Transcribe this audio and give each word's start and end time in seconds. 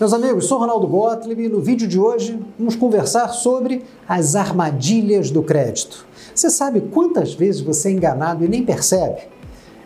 Meus 0.00 0.12
amigos, 0.12 0.46
sou 0.46 0.60
Ronaldo 0.60 0.86
Gottlieb 0.86 1.42
e 1.42 1.48
no 1.48 1.60
vídeo 1.60 1.88
de 1.88 1.98
hoje 1.98 2.38
vamos 2.56 2.76
conversar 2.76 3.30
sobre 3.30 3.84
as 4.08 4.36
armadilhas 4.36 5.28
do 5.28 5.42
crédito. 5.42 6.06
Você 6.32 6.48
sabe 6.50 6.80
quantas 6.80 7.34
vezes 7.34 7.60
você 7.60 7.88
é 7.88 7.92
enganado 7.92 8.44
e 8.44 8.48
nem 8.48 8.64
percebe? 8.64 9.22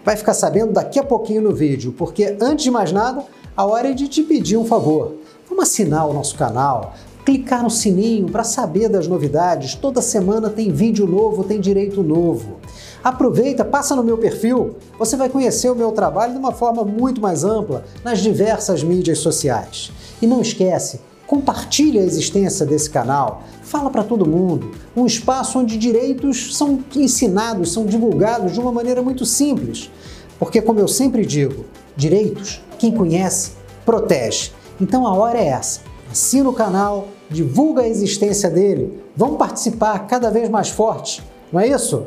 Vai 0.05 0.15
ficar 0.15 0.35
sabendo 0.35 0.71
daqui 0.71 0.99
a 0.99 1.03
pouquinho 1.03 1.41
no 1.41 1.55
vídeo, 1.55 1.95
porque 1.97 2.37
antes 2.43 2.63
de 2.63 2.71
mais 2.71 2.93
nada, 2.93 3.25
a 3.57 3.65
hora 3.65 3.89
é 3.89 3.95
de 3.95 4.07
te 4.07 4.23
pedir 4.23 4.59
um 4.59 4.67
favor. 4.67 5.15
Vamos 5.49 5.65
assinar 5.65 6.07
o 6.07 6.13
nosso 6.13 6.37
canal, 6.37 6.93
clicar 7.25 7.63
no 7.63 7.71
sininho 7.71 8.29
para 8.29 8.45
saber 8.45 8.91
das 8.91 9.09
novidades. 9.09 9.75
Toda 9.75 10.03
semana 10.03 10.51
tem 10.51 10.71
vídeo 10.71 11.07
novo, 11.07 11.43
tem 11.43 11.59
direito 11.59 12.03
novo. 12.03 12.59
Aproveita, 13.03 13.65
passa 13.65 13.97
no 13.97 14.05
meu 14.05 14.19
perfil, 14.19 14.77
você 14.99 15.17
vai 15.17 15.31
conhecer 15.31 15.71
o 15.71 15.75
meu 15.75 15.91
trabalho 15.91 16.35
de 16.35 16.39
uma 16.39 16.53
forma 16.53 16.85
muito 16.85 17.19
mais 17.19 17.45
ampla 17.45 17.85
nas 18.05 18.21
diversas 18.21 18.83
mídias 18.83 19.19
sociais. 19.19 19.91
E 20.23 20.27
não 20.27 20.41
esquece, 20.41 21.01
compartilhe 21.27 21.99
a 21.99 22.03
existência 22.03 22.65
desse 22.65 22.89
canal, 22.89 23.43
fala 23.63 23.91
para 23.91 24.05
todo 24.05 24.25
mundo, 24.25 24.71
um 24.97 25.05
espaço 25.05 25.59
onde 25.59 25.77
direitos 25.77 26.57
são 26.57 26.79
ensinados, 26.95 27.73
são 27.73 27.85
divulgados 27.85 28.53
de 28.53 28.61
uma 28.61 28.71
maneira 28.71 29.03
muito 29.03 29.27
simples. 29.27 29.91
Porque, 30.39 30.63
como 30.63 30.79
eu 30.79 30.87
sempre 30.87 31.27
digo, 31.27 31.65
direitos, 31.97 32.63
quem 32.79 32.93
conhece, 32.93 33.53
protege. 33.85 34.53
Então 34.81 35.07
a 35.07 35.15
hora 35.15 35.39
é 35.39 35.49
essa. 35.49 35.81
Assina 36.11 36.49
o 36.49 36.53
canal, 36.53 37.09
divulga 37.29 37.83
a 37.83 37.89
existência 37.89 38.49
dele, 38.49 39.03
vão 39.17 39.35
participar 39.35 40.07
cada 40.07 40.31
vez 40.31 40.49
mais 40.49 40.69
forte, 40.69 41.23
não 41.53 41.61
é 41.61 41.69
isso? 41.69 42.07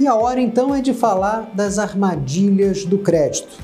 E 0.00 0.06
a 0.06 0.14
hora 0.14 0.40
então 0.40 0.74
é 0.74 0.80
de 0.80 0.92
falar 0.92 1.52
das 1.54 1.78
armadilhas 1.78 2.84
do 2.84 2.98
crédito. 2.98 3.56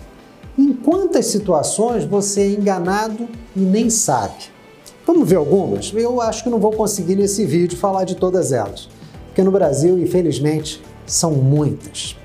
Em 0.59 0.73
quantas 0.73 1.27
situações 1.27 2.05
você 2.05 2.41
é 2.41 2.49
enganado 2.49 3.29
e 3.55 3.61
nem 3.61 3.89
sabe? 3.89 4.35
Vamos 5.07 5.29
ver 5.29 5.37
algumas? 5.37 5.93
Eu 5.95 6.21
acho 6.21 6.43
que 6.43 6.51
não 6.51 6.59
vou 6.59 6.73
conseguir 6.73 7.15
nesse 7.15 7.47
vídeo 7.47 7.79
falar 7.79 8.03
de 8.03 8.17
todas 8.17 8.51
elas, 8.51 8.89
porque 9.27 9.41
no 9.45 9.53
Brasil, 9.53 9.97
infelizmente, 10.01 10.83
são 11.07 11.31
muitas. 11.31 12.17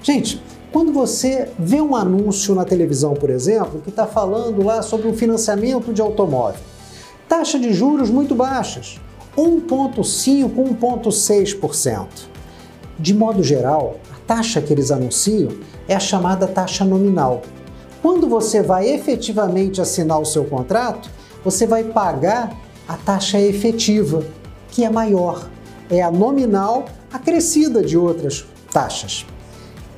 Gente, 0.00 0.40
quando 0.70 0.92
você 0.92 1.50
vê 1.58 1.80
um 1.80 1.96
anúncio 1.96 2.54
na 2.54 2.64
televisão, 2.64 3.14
por 3.14 3.30
exemplo, 3.30 3.80
que 3.80 3.90
está 3.90 4.06
falando 4.06 4.64
lá 4.64 4.80
sobre 4.80 5.08
o 5.08 5.14
financiamento 5.14 5.92
de 5.92 6.00
automóvel, 6.00 6.60
taxa 7.28 7.58
de 7.58 7.72
juros 7.72 8.10
muito 8.10 8.32
baixas, 8.32 9.00
1,5%, 9.36 10.54
1,6%. 10.54 12.06
De 12.96 13.12
modo 13.12 13.42
geral, 13.42 13.96
a 14.14 14.20
taxa 14.24 14.62
que 14.62 14.72
eles 14.72 14.92
anunciam 14.92 15.50
é 15.88 15.96
a 15.96 16.00
chamada 16.00 16.46
taxa 16.46 16.84
nominal. 16.84 17.42
Quando 18.02 18.28
você 18.28 18.60
vai 18.60 18.88
efetivamente 18.88 19.80
assinar 19.80 20.20
o 20.20 20.24
seu 20.24 20.44
contrato, 20.44 21.08
você 21.44 21.68
vai 21.68 21.84
pagar 21.84 22.52
a 22.88 22.96
taxa 22.96 23.40
efetiva, 23.40 24.24
que 24.72 24.84
é 24.84 24.90
maior. 24.90 25.48
É 25.88 26.02
a 26.02 26.10
nominal 26.10 26.86
acrescida 27.12 27.80
de 27.80 27.96
outras 27.96 28.44
taxas. 28.72 29.24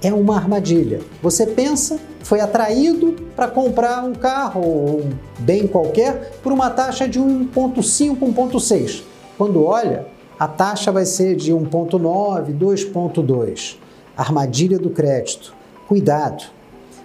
É 0.02 0.12
uma 0.12 0.36
armadilha. 0.36 1.00
Você 1.22 1.46
pensa, 1.46 1.98
foi 2.22 2.40
atraído 2.40 3.16
para 3.34 3.48
comprar 3.48 4.04
um 4.04 4.12
carro 4.12 4.60
ou 4.60 5.00
um 5.00 5.10
bem 5.38 5.66
qualquer 5.66 6.32
por 6.42 6.52
uma 6.52 6.68
taxa 6.68 7.08
de 7.08 7.18
1,5, 7.18 8.18
1,6. 8.18 9.02
Quando 9.38 9.64
olha, 9.64 10.06
a 10.38 10.46
taxa 10.46 10.92
vai 10.92 11.06
ser 11.06 11.36
de 11.36 11.54
1,9, 11.54 12.52
2,2. 12.58 13.76
Armadilha 14.14 14.78
do 14.78 14.90
crédito. 14.90 15.54
Cuidado. 15.88 16.44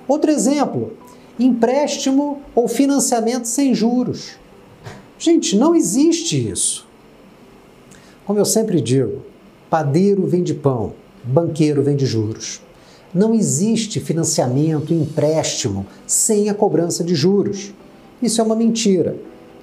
Outro 0.10 0.30
exemplo: 0.30 0.92
empréstimo 1.40 2.42
ou 2.54 2.68
financiamento 2.68 3.46
sem 3.46 3.74
juros. 3.74 4.32
Gente, 5.18 5.56
não 5.56 5.74
existe 5.74 6.50
isso. 6.50 6.86
Como 8.26 8.38
eu 8.38 8.46
sempre 8.46 8.82
digo, 8.82 9.24
padeiro 9.70 10.28
vende 10.28 10.54
pão, 10.54 10.94
banqueiro 11.24 11.82
vende 11.82 12.06
juros. 12.06 12.62
Não 13.14 13.34
existe 13.34 14.00
financiamento, 14.00 14.94
empréstimo 14.94 15.86
sem 16.06 16.50
a 16.50 16.54
cobrança 16.54 17.04
de 17.04 17.16
juros. 17.16 17.74
Isso 18.22 18.42
é 18.42 18.44
uma 18.44 18.56
mentira. 18.56 19.16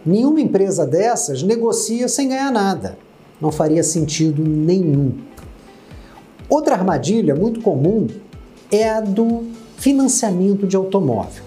Nenhuma 0.04 0.40
empresa 0.40 0.86
dessas 0.86 1.42
negocia 1.42 2.08
sem 2.08 2.28
ganhar 2.28 2.50
nada 2.50 2.98
não 3.40 3.52
faria 3.52 3.82
sentido 3.82 4.42
nenhum. 4.42 5.12
Outra 6.48 6.74
armadilha 6.74 7.34
muito 7.34 7.60
comum 7.60 8.06
é 8.70 8.88
a 8.88 9.00
do 9.00 9.44
financiamento 9.76 10.66
de 10.66 10.76
automóvel. 10.76 11.44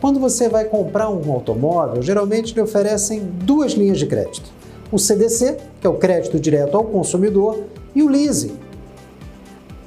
Quando 0.00 0.20
você 0.20 0.48
vai 0.48 0.64
comprar 0.64 1.10
um 1.10 1.32
automóvel, 1.32 2.02
geralmente 2.02 2.54
lhe 2.54 2.60
oferecem 2.60 3.20
duas 3.20 3.72
linhas 3.72 3.98
de 3.98 4.06
crédito: 4.06 4.50
o 4.92 4.98
CDC, 4.98 5.56
que 5.80 5.86
é 5.86 5.90
o 5.90 5.94
crédito 5.94 6.38
direto 6.38 6.76
ao 6.76 6.84
consumidor, 6.84 7.64
e 7.94 8.02
o 8.02 8.08
leasing. 8.08 8.56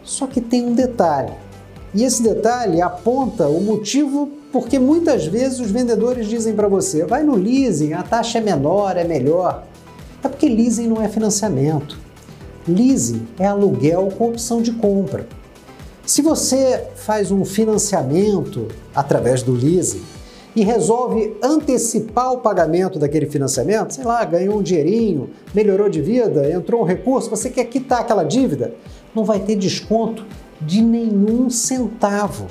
Só 0.04 0.28
que 0.28 0.42
tem 0.42 0.66
um 0.66 0.74
detalhe. 0.74 1.34
E 1.94 2.04
esse 2.04 2.22
detalhe 2.22 2.82
aponta 2.82 3.48
o 3.48 3.62
motivo 3.62 4.30
porque 4.52 4.78
muitas 4.78 5.26
vezes 5.26 5.60
os 5.60 5.72
vendedores 5.72 6.28
dizem 6.28 6.54
para 6.54 6.68
você: 6.68 7.06
vai 7.06 7.24
no 7.24 7.36
leasing, 7.36 7.94
a 7.94 8.04
taxa 8.04 8.40
é 8.40 8.42
menor, 8.42 8.98
é 8.98 9.04
melhor. 9.04 9.64
É 10.24 10.28
porque 10.28 10.48
leasing 10.48 10.88
não 10.88 11.02
é 11.02 11.08
financiamento. 11.08 11.98
Leasing 12.68 13.28
é 13.40 13.46
aluguel 13.46 14.10
com 14.18 14.30
opção 14.30 14.62
de 14.62 14.72
compra. 14.74 15.26
Se 16.06 16.22
você 16.22 16.88
faz 16.96 17.32
um 17.32 17.46
financiamento 17.46 18.68
através 18.94 19.44
do 19.44 19.54
leasing 19.54 20.02
e 20.56 20.64
resolve 20.64 21.38
antecipar 21.42 22.34
o 22.34 22.40
pagamento 22.40 22.98
daquele 22.98 23.28
financiamento, 23.28 23.94
sei 23.94 24.04
lá, 24.04 24.26
ganhou 24.26 24.58
um 24.58 24.64
dinheirinho, 24.64 25.30
melhorou 25.54 25.90
de 25.90 26.02
vida, 26.02 26.52
entrou 26.52 26.82
um 26.82 26.86
recurso, 26.86 27.30
você 27.30 27.50
quer 27.50 27.66
quitar 27.66 28.02
aquela 28.02 28.24
dívida, 28.24 28.74
não 29.16 29.24
vai 29.24 29.40
ter 29.40 29.56
desconto 29.56 30.26
de 30.60 30.82
nenhum 30.82 31.50
centavo. 31.50 32.48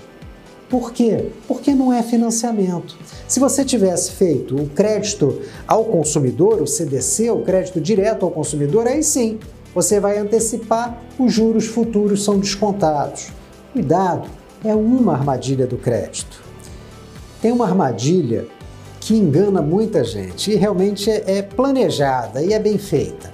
Por 0.69 0.93
quê? 0.93 1.27
Porque 1.49 1.75
não 1.75 1.93
é 1.93 2.00
financiamento. 2.03 2.97
Se 3.27 3.41
você 3.41 3.65
tivesse 3.65 4.12
feito 4.12 4.55
o 4.55 4.69
crédito 4.69 5.41
ao 5.66 5.84
consumidor, 5.84 6.62
o 6.62 6.66
CDC, 6.66 7.31
o 7.31 7.43
crédito 7.43 7.81
direto 7.81 8.25
ao 8.25 8.31
consumidor, 8.31 8.87
aí 8.87 9.03
sim, 9.03 9.41
você 9.75 9.99
vai 9.99 10.19
antecipar, 10.19 11.03
os 11.19 11.33
juros 11.33 11.66
futuros 11.66 12.25
são 12.25 12.39
descontados. 12.39 13.40
Cuidado, 13.72 14.28
é 14.64 14.75
uma 14.75 15.12
armadilha 15.12 15.64
do 15.66 15.76
crédito. 15.76 16.42
Tem 17.41 17.53
uma 17.53 17.66
armadilha 17.66 18.48
que 19.00 19.14
engana 19.16 19.62
muita 19.62 20.03
gente 20.04 20.50
e 20.50 20.56
realmente 20.56 21.08
é 21.08 21.41
planejada 21.41 22.42
e 22.42 22.53
é 22.53 22.59
bem 22.59 22.76
feita. 22.78 23.32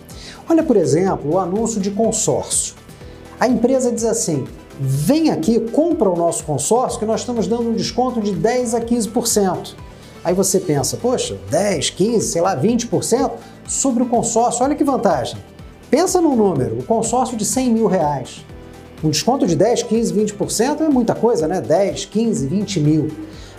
Olha, 0.48 0.62
por 0.62 0.76
exemplo, 0.76 1.34
o 1.34 1.38
anúncio 1.38 1.80
de 1.80 1.90
consórcio. 1.90 2.74
A 3.40 3.48
empresa 3.48 3.90
diz 3.90 4.04
assim: 4.04 4.46
vem 4.78 5.30
aqui, 5.30 5.58
compra 5.58 6.08
o 6.08 6.16
nosso 6.16 6.44
consórcio 6.44 6.98
que 6.98 7.06
nós 7.06 7.20
estamos 7.20 7.48
dando 7.48 7.70
um 7.70 7.74
desconto 7.74 8.20
de 8.20 8.32
10 8.32 8.74
a 8.74 8.80
15%. 8.80 9.74
Aí 10.22 10.34
você 10.34 10.60
pensa, 10.60 10.96
poxa, 10.96 11.38
10, 11.50 11.90
15, 11.90 12.26
sei 12.28 12.42
lá, 12.42 12.56
20% 12.56 13.32
sobre 13.66 14.02
o 14.02 14.06
consórcio, 14.06 14.64
olha 14.64 14.74
que 14.74 14.84
vantagem. 14.84 15.38
Pensa 15.90 16.20
num 16.20 16.36
número, 16.36 16.78
o 16.78 16.82
consórcio 16.82 17.36
de 17.36 17.44
100 17.44 17.70
mil 17.72 17.86
reais. 17.86 18.45
Um 19.06 19.10
desconto 19.10 19.46
de 19.46 19.54
10, 19.54 19.84
15, 19.84 20.14
20% 20.14 20.80
é 20.80 20.88
muita 20.88 21.14
coisa, 21.14 21.46
né? 21.46 21.60
10, 21.60 22.06
15, 22.06 22.46
20 22.46 22.80
mil. 22.80 23.10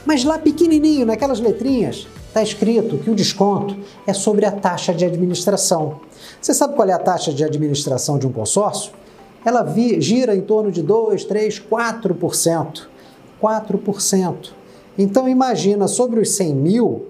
Mas 0.06 0.24
lá 0.24 0.38
pequenininho, 0.38 1.06
naquelas 1.06 1.40
letrinhas, 1.40 2.06
está 2.28 2.44
escrito 2.44 2.98
que 2.98 3.10
o 3.10 3.16
desconto 3.16 3.76
é 4.06 4.14
sobre 4.14 4.46
a 4.46 4.52
taxa 4.52 4.94
de 4.94 5.06
administração. 5.06 6.02
Você 6.42 6.54
sabe 6.54 6.76
qual 6.76 6.88
é 6.88 6.94
a 6.94 7.00
taxa 7.00 7.34
de 7.34 7.44
administração 7.44 8.20
de 8.20 8.28
um 8.28 8.32
consórcio? 8.32 8.92
ela 9.48 9.66
gira 10.00 10.36
em 10.36 10.42
torno 10.42 10.70
de 10.70 10.82
2, 10.82 11.24
3, 11.24 11.64
4%. 11.72 12.88
4%. 13.42 14.36
Então 14.98 15.30
imagina, 15.30 15.88
sobre 15.88 16.20
os 16.20 16.32
100 16.32 16.54
mil, 16.54 17.06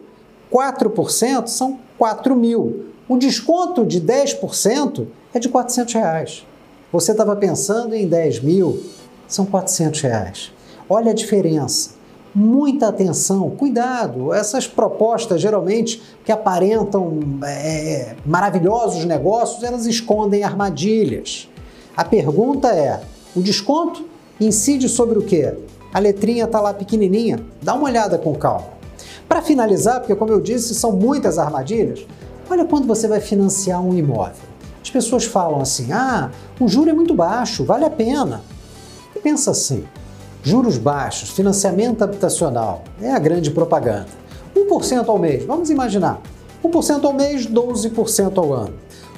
4% 0.54 1.48
são 1.48 1.80
4 1.98 2.36
mil. 2.36 2.86
O 3.10 3.18
desconto 3.18 3.84
de 3.84 4.00
10% 4.00 5.08
é 5.34 5.40
de 5.40 5.50
400 5.50 5.94
reais. 5.96 6.47
Você 6.92 7.12
estava 7.12 7.36
pensando 7.36 7.94
em 7.94 8.08
10 8.08 8.40
mil, 8.42 8.82
são 9.28 9.46
400 9.46 10.02
reais. 10.02 10.52
Olha 10.90 11.12
a 11.12 11.14
diferença. 11.14 11.98
Muita 12.34 12.88
atenção, 12.88 13.50
cuidado. 13.50 14.34
Essas 14.34 14.68
propostas, 14.68 15.42
geralmente, 15.42 16.02
que 16.24 16.32
aparentam 16.32 17.20
é, 17.44 18.16
maravilhosos 18.26 19.04
negócios, 19.04 19.64
elas 19.64 19.86
escondem 19.86 20.44
armadilhas. 20.44 21.50
A 21.96 22.06
pergunta 22.06 22.70
é: 22.70 23.02
o 23.36 23.42
desconto 23.42 24.06
incide 24.40 24.88
sobre 24.88 25.20
o 25.20 25.24
quê? 25.24 25.56
A 25.94 26.00
letrinha 26.00 26.46
está 26.46 26.62
lá 26.62 26.74
pequenininha, 26.74 27.44
dá 27.62 27.74
uma 27.74 27.86
olhada 27.86 28.18
com 28.18 28.34
calma. 28.36 28.68
Para 29.28 29.42
finalizar, 29.42 30.00
porque 30.00 30.16
como 30.16 30.32
eu 30.32 30.40
disse, 30.40 30.74
são 30.74 30.94
muitas 30.94 31.38
armadilhas, 31.38 32.06
olha 32.50 32.64
quando 32.64 32.88
você 32.88 33.10
vai 33.10 33.20
financiar 33.20 33.82
um 33.84 33.94
imóvel. 33.94 34.48
As 34.88 34.90
pessoas 34.90 35.26
falam 35.26 35.60
assim: 35.60 35.92
ah, 35.92 36.32
o 36.58 36.68
juro 36.70 36.90
é 36.90 36.94
muito 36.94 37.14
baixo, 37.14 37.66
vale 37.66 37.84
a 37.84 37.90
pena. 37.90 38.42
Pensa 39.22 39.52
assim: 39.52 39.84
juros 40.42 40.78
baixos, 40.78 41.30
financiamento 41.32 42.04
habitacional, 42.04 42.86
é 43.02 43.12
a 43.12 43.20
grande 43.20 43.52
propaganda. 43.52 44.08
1% 44.56 45.10
ao 45.10 45.20
mês, 45.20 45.44
vamos 45.44 45.70
imaginar. 45.70 46.22
1% 46.64 47.04
ao 47.04 47.12
mês, 47.12 47.46
12% 47.46 48.38
ao 48.38 48.54
ano. 48.54 48.76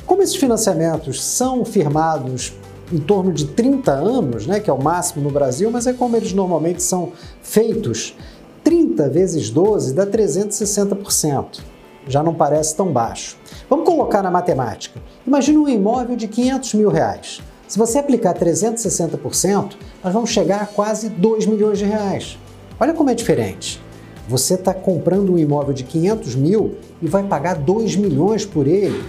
Como 0.07 0.23
esses 0.23 0.37
financiamentos 0.37 1.23
são 1.23 1.63
firmados 1.63 2.51
em 2.91 2.97
torno 2.97 3.31
de 3.31 3.45
30 3.45 3.91
anos, 3.91 4.47
né, 4.47 4.59
que 4.59 4.71
é 4.71 4.73
o 4.73 4.81
máximo 4.81 5.23
no 5.23 5.29
Brasil, 5.29 5.69
mas 5.69 5.85
é 5.85 5.93
como 5.93 6.17
eles 6.17 6.33
normalmente 6.33 6.81
são 6.81 7.11
feitos, 7.43 8.15
30 8.63 9.07
vezes 9.07 9.51
12 9.51 9.93
dá 9.93 10.07
360%. 10.07 11.59
Já 12.09 12.23
não 12.23 12.33
parece 12.33 12.75
tão 12.75 12.91
baixo. 12.91 13.37
Vamos 13.69 13.85
colocar 13.85 14.23
na 14.23 14.31
matemática. 14.31 14.99
Imagine 15.25 15.59
um 15.59 15.69
imóvel 15.69 16.15
de 16.15 16.27
500 16.27 16.73
mil 16.73 16.89
reais. 16.89 17.39
Se 17.67 17.77
você 17.77 17.99
aplicar 17.99 18.33
360%, 18.33 19.75
nós 20.03 20.11
vamos 20.11 20.31
chegar 20.31 20.63
a 20.63 20.65
quase 20.65 21.07
2 21.07 21.45
milhões 21.45 21.77
de 21.77 21.85
reais. 21.85 22.39
Olha 22.79 22.93
como 22.93 23.11
é 23.11 23.13
diferente. 23.13 23.79
Você 24.27 24.55
está 24.55 24.73
comprando 24.73 25.33
um 25.33 25.37
imóvel 25.37 25.71
de 25.71 25.83
500 25.83 26.33
mil 26.33 26.77
e 26.99 27.07
vai 27.07 27.21
pagar 27.21 27.57
2 27.57 27.95
milhões 27.95 28.43
por 28.43 28.65
ele. 28.65 29.03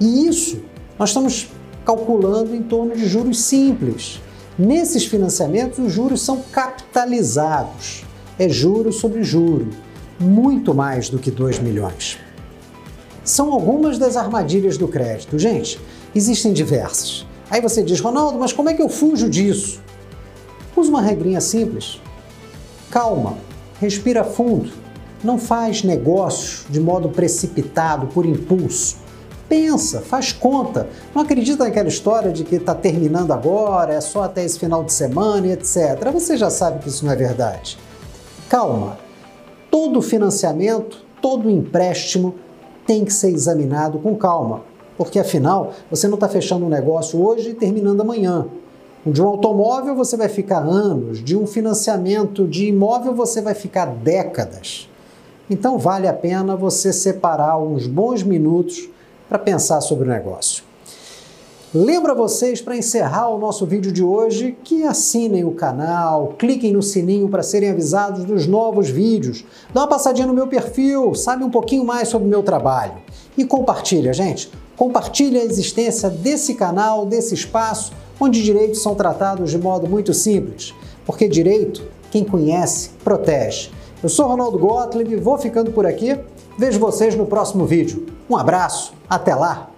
E 0.00 0.26
isso 0.26 0.62
nós 0.98 1.10
estamos 1.10 1.50
calculando 1.84 2.56
em 2.56 2.62
torno 2.62 2.96
de 2.96 3.06
juros 3.06 3.38
simples. 3.42 4.18
Nesses 4.58 5.04
financiamentos, 5.04 5.78
os 5.78 5.92
juros 5.92 6.22
são 6.22 6.42
capitalizados. 6.50 8.04
É 8.38 8.48
juro 8.48 8.90
sobre 8.92 9.22
juro, 9.22 9.68
muito 10.18 10.74
mais 10.74 11.10
do 11.10 11.18
que 11.18 11.30
2 11.30 11.58
milhões. 11.58 12.18
São 13.30 13.52
algumas 13.52 13.96
das 13.96 14.16
armadilhas 14.16 14.76
do 14.76 14.88
crédito. 14.88 15.38
Gente, 15.38 15.80
existem 16.12 16.52
diversas. 16.52 17.24
Aí 17.48 17.60
você 17.60 17.80
diz, 17.80 18.00
Ronaldo, 18.00 18.36
mas 18.36 18.52
como 18.52 18.68
é 18.68 18.74
que 18.74 18.82
eu 18.82 18.88
fujo 18.88 19.30
disso? 19.30 19.80
Usa 20.76 20.90
uma 20.90 21.00
regrinha 21.00 21.40
simples. 21.40 22.00
Calma, 22.90 23.38
respira 23.80 24.24
fundo. 24.24 24.72
Não 25.22 25.38
faz 25.38 25.84
negócios 25.84 26.64
de 26.68 26.80
modo 26.80 27.08
precipitado, 27.08 28.08
por 28.08 28.26
impulso. 28.26 28.96
Pensa, 29.48 30.00
faz 30.00 30.32
conta. 30.32 30.88
Não 31.14 31.22
acredita 31.22 31.62
naquela 31.62 31.88
história 31.88 32.32
de 32.32 32.42
que 32.42 32.56
está 32.56 32.74
terminando 32.74 33.30
agora, 33.30 33.94
é 33.94 34.00
só 34.00 34.24
até 34.24 34.44
esse 34.44 34.58
final 34.58 34.82
de 34.82 34.92
semana 34.92 35.46
e 35.46 35.52
etc. 35.52 36.10
Você 36.12 36.36
já 36.36 36.50
sabe 36.50 36.80
que 36.80 36.88
isso 36.88 37.04
não 37.04 37.12
é 37.12 37.16
verdade. 37.16 37.78
Calma. 38.48 38.98
Todo 39.70 40.02
financiamento, 40.02 41.04
todo 41.22 41.48
empréstimo 41.48 42.34
tem 42.86 43.04
que 43.04 43.12
ser 43.12 43.30
examinado 43.30 43.98
com 43.98 44.16
calma 44.16 44.70
porque 45.00 45.18
afinal 45.18 45.72
você 45.90 46.06
não 46.06 46.16
está 46.16 46.28
fechando 46.28 46.66
um 46.66 46.68
negócio 46.68 47.18
hoje 47.24 47.52
e 47.52 47.54
terminando 47.54 48.02
amanhã. 48.02 48.46
De 49.06 49.22
um 49.22 49.28
automóvel 49.28 49.94
você 49.94 50.14
vai 50.14 50.28
ficar 50.28 50.58
anos, 50.58 51.24
de 51.24 51.34
um 51.34 51.46
financiamento 51.46 52.46
de 52.46 52.66
imóvel 52.66 53.14
você 53.14 53.40
vai 53.40 53.54
ficar 53.54 53.86
décadas. 53.86 54.90
Então 55.48 55.78
vale 55.78 56.06
a 56.06 56.12
pena 56.12 56.54
você 56.54 56.92
separar 56.92 57.58
uns 57.58 57.86
bons 57.86 58.22
minutos 58.22 58.90
para 59.26 59.38
pensar 59.38 59.80
sobre 59.80 60.06
o 60.06 60.12
negócio. 60.12 60.64
Lembra 61.72 62.16
vocês 62.16 62.60
para 62.60 62.76
encerrar 62.76 63.28
o 63.28 63.38
nosso 63.38 63.64
vídeo 63.64 63.92
de 63.92 64.02
hoje 64.02 64.58
que 64.64 64.82
assinem 64.82 65.44
o 65.44 65.52
canal, 65.52 66.34
cliquem 66.36 66.72
no 66.72 66.82
sininho 66.82 67.28
para 67.28 67.44
serem 67.44 67.70
avisados 67.70 68.24
dos 68.24 68.44
novos 68.44 68.90
vídeos. 68.90 69.44
Dá 69.72 69.82
uma 69.82 69.86
passadinha 69.86 70.26
no 70.26 70.34
meu 70.34 70.48
perfil, 70.48 71.14
sabe 71.14 71.44
um 71.44 71.50
pouquinho 71.50 71.84
mais 71.84 72.08
sobre 72.08 72.26
o 72.26 72.30
meu 72.30 72.42
trabalho. 72.42 72.94
E 73.38 73.44
compartilha, 73.44 74.12
gente. 74.12 74.50
Compartilha 74.76 75.42
a 75.42 75.44
existência 75.44 76.10
desse 76.10 76.54
canal, 76.54 77.06
desse 77.06 77.34
espaço, 77.34 77.92
onde 78.18 78.42
direitos 78.42 78.82
são 78.82 78.96
tratados 78.96 79.52
de 79.52 79.58
modo 79.58 79.88
muito 79.88 80.12
simples. 80.12 80.74
Porque 81.06 81.28
direito, 81.28 81.84
quem 82.10 82.24
conhece, 82.24 82.90
protege. 83.04 83.70
Eu 84.02 84.08
sou 84.08 84.26
Ronaldo 84.26 84.58
Gottlieb, 84.58 85.14
vou 85.14 85.38
ficando 85.38 85.70
por 85.70 85.86
aqui. 85.86 86.18
Vejo 86.58 86.80
vocês 86.80 87.14
no 87.14 87.26
próximo 87.26 87.64
vídeo. 87.64 88.06
Um 88.28 88.36
abraço, 88.36 88.92
até 89.08 89.36
lá! 89.36 89.69